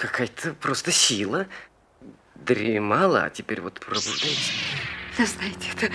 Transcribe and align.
какая-то 0.00 0.54
просто 0.54 0.90
сила. 0.90 1.46
Дремала, 2.34 3.24
а 3.24 3.30
теперь 3.30 3.60
вот 3.60 3.80
пробуждается. 3.80 4.52
Да 5.18 5.26
знаете, 5.26 5.68
это 5.76 5.92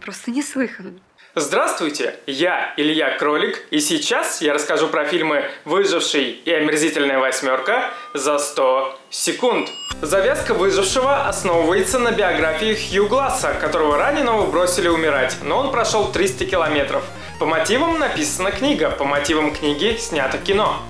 просто 0.00 0.30
неслыханно. 0.30 1.00
Здравствуйте, 1.34 2.18
я 2.26 2.74
Илья 2.76 3.16
Кролик, 3.16 3.64
и 3.70 3.80
сейчас 3.80 4.42
я 4.42 4.52
расскажу 4.54 4.88
про 4.88 5.04
фильмы 5.04 5.44
«Выживший» 5.64 6.30
и 6.30 6.50
«Омерзительная 6.50 7.18
восьмерка» 7.20 7.90
за 8.12 8.38
100 8.38 8.98
секунд. 9.10 9.70
Завязка 10.02 10.52
«Выжившего» 10.52 11.28
основывается 11.28 11.98
на 11.98 12.12
биографии 12.12 12.74
Хью 12.74 13.06
Гласса, 13.06 13.54
которого 13.60 13.96
раненого 13.96 14.50
бросили 14.50 14.88
умирать, 14.88 15.36
но 15.42 15.58
он 15.58 15.70
прошел 15.70 16.10
300 16.10 16.44
километров. 16.46 17.04
По 17.38 17.46
мотивам 17.46 17.98
написана 17.98 18.50
книга, 18.50 18.90
по 18.90 19.04
мотивам 19.04 19.54
книги 19.54 19.96
снято 19.96 20.38
кино. 20.38 20.82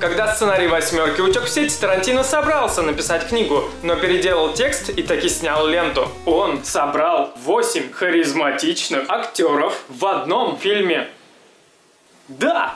Когда 0.00 0.32
сценарий 0.32 0.68
«Восьмерки» 0.68 1.20
утек 1.20 1.44
в 1.44 1.48
сеть, 1.48 1.76
Тарантино 1.80 2.22
собрался 2.22 2.82
написать 2.82 3.26
книгу, 3.26 3.64
но 3.82 3.96
переделал 3.96 4.52
текст 4.52 4.90
и 4.90 5.02
таки 5.02 5.28
снял 5.28 5.66
ленту. 5.66 6.08
Он 6.24 6.62
собрал 6.64 7.32
8 7.42 7.90
харизматичных 7.90 9.10
актеров 9.10 9.76
в 9.88 10.06
одном 10.06 10.56
фильме. 10.56 11.08
Да! 12.28 12.74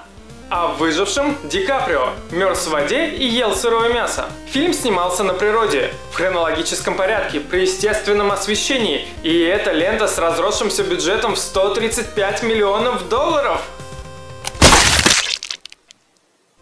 В 0.50 0.78
«Выжившем» 0.78 1.36
Ди 1.44 1.64
Каприо 1.64 2.08
мерз 2.32 2.66
в 2.66 2.70
воде 2.70 3.06
и 3.06 3.24
ел 3.24 3.54
сырое 3.54 3.92
мясо. 3.94 4.26
Фильм 4.48 4.72
снимался 4.74 5.22
на 5.22 5.32
природе, 5.32 5.94
в 6.10 6.16
хронологическом 6.16 6.96
порядке, 6.96 7.38
при 7.38 7.60
естественном 7.60 8.32
освещении, 8.32 9.06
и 9.22 9.38
эта 9.42 9.70
лента 9.70 10.08
с 10.08 10.18
разросшимся 10.18 10.82
бюджетом 10.82 11.36
в 11.36 11.38
135 11.38 12.42
миллионов 12.42 13.08
долларов– 13.08 13.62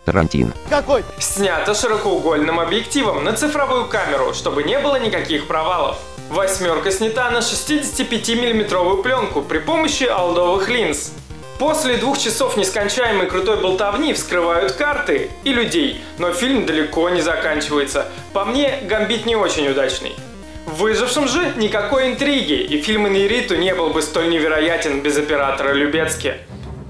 Тарантино. 0.05 0.53
Какой? 0.69 1.05
Снято 1.19 1.75
широкоугольным 1.75 2.59
объективом 2.59 3.25
на 3.25 3.33
цифровую 3.33 3.87
камеру, 3.87 4.35
чтобы 4.35 4.63
не 4.63 4.79
было 4.79 4.97
никаких 4.97 5.47
провалов. 5.47 5.99
Восьмерка 6.31 6.91
снята 6.91 7.31
на 7.31 7.39
65-миллиметровую 7.39 9.03
пленку 9.03 9.43
при 9.43 9.59
помощи 9.59 10.05
алдовых 10.05 10.69
линз. 10.69 11.13
После 11.59 11.99
двух 11.99 12.19
часов 12.19 12.57
нескончаемой 12.57 13.27
крутой 13.27 13.61
болтовни 13.61 14.15
вскрывают 14.15 14.73
карты 14.73 15.31
и 15.45 15.53
людей, 15.53 16.01
но 16.17 16.33
фильм 16.33 16.65
далеко 16.65 17.11
не 17.11 17.21
заканчивается. 17.21 18.09
По 18.33 18.47
мне, 18.47 18.79
Гамбит 18.85 19.27
не 19.27 19.37
очень 19.37 19.69
удачный. 19.69 20.15
В 20.67 20.77
«Выжившем» 20.77 21.27
же 21.29 21.53
никакой 21.57 22.13
интриги, 22.13 22.55
и 22.55 22.81
фильм 22.81 23.09
Иньериту 23.09 23.57
не 23.57 23.75
был 23.75 23.91
бы 23.91 24.01
столь 24.03 24.31
невероятен 24.31 25.03
без 25.03 25.19
оператора 25.19 25.73
Любецки. 25.73 26.37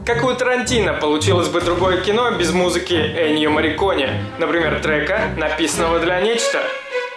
Как 0.07 0.25
у 0.25 0.33
Тарантино 0.33 0.95
получилось 0.95 1.49
бы 1.49 1.61
другое 1.61 2.01
кино 2.01 2.31
без 2.31 2.53
музыки 2.53 2.95
Эннио 2.95 3.51
Марикони, 3.51 4.09
например, 4.39 4.81
трека, 4.81 5.31
написанного 5.37 5.99
для 5.99 6.23
нечто. 6.23 6.63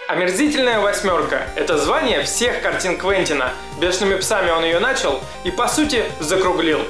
Омерзительная 0.06 0.80
восьмерка– 0.80 1.46
это 1.56 1.78
звание 1.78 2.22
всех 2.22 2.60
картин 2.60 2.98
Квентина. 2.98 3.52
Бешеными 3.80 4.16
псами 4.16 4.50
он 4.50 4.64
ее 4.64 4.80
начал 4.80 5.20
и, 5.44 5.50
по 5.50 5.66
сути, 5.66 6.04
закруглил. 6.20 6.80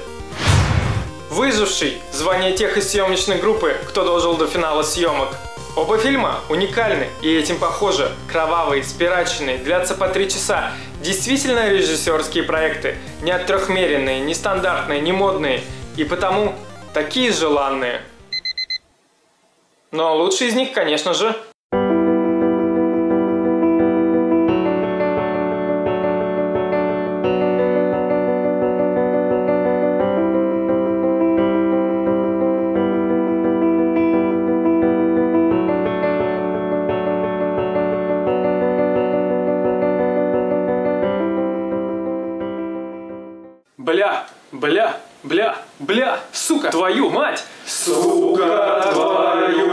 Выживший– 1.31 2.03
звание 2.13 2.55
тех 2.55 2.77
из 2.77 2.91
съемочной 2.91 3.39
группы, 3.39 3.77
кто 3.89 4.05
дожил 4.05 4.37
до 4.37 4.49
финала 4.49 4.83
съемок. 4.83 5.29
Оба 5.77 5.97
фильма 5.99 6.41
уникальны 6.49 7.07
и 7.23 7.33
этим 7.33 7.59
похожи. 7.59 8.11
Кровавые, 8.31 8.83
спираченные, 8.83 9.59
длятся 9.59 9.95
по 9.95 10.09
три 10.09 10.29
часа. 10.29 10.73
Действительно 11.03 11.69
режиссерские 11.69 12.43
проекты. 12.43 12.97
Не 13.23 13.39
трехмеренные, 13.39 14.21
не 14.21 14.35
стандартные, 14.35 15.01
не 15.01 15.13
модные– 15.13 15.61
и 15.97 16.05
потому 16.05 16.55
такие 16.93 17.31
желанные. 17.33 18.03
Но 19.91 20.17
лучший 20.17 20.49
из 20.49 20.55
них, 20.55 20.73
конечно 20.73 21.15
же, 21.15 21.35
Бля, 43.77 44.27
бля, 44.51 44.99
Бля, 45.25 45.57
бля, 45.79 46.19
сука, 46.33 46.71
твою 46.71 47.09
мать! 47.11 47.45
Сука, 47.67 48.91
твою 48.93 49.64